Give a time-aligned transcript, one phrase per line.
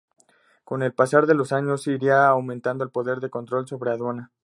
[0.63, 4.31] Con el pasar de los años iría aumentando el poder de control sobre aduana.